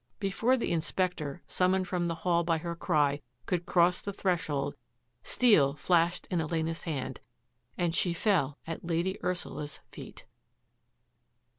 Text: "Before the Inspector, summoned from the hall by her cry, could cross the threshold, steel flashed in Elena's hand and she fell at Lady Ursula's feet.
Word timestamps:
"Before 0.29 0.57
the 0.57 0.71
Inspector, 0.71 1.43
summoned 1.45 1.87
from 1.87 2.07
the 2.07 2.15
hall 2.25 2.43
by 2.43 2.57
her 2.57 2.73
cry, 2.75 3.21
could 3.45 3.67
cross 3.67 4.01
the 4.01 4.11
threshold, 4.11 4.73
steel 5.23 5.75
flashed 5.75 6.25
in 6.31 6.41
Elena's 6.41 6.85
hand 6.85 7.19
and 7.77 7.93
she 7.93 8.11
fell 8.11 8.57
at 8.65 8.83
Lady 8.83 9.23
Ursula's 9.23 9.79
feet. 9.91 10.25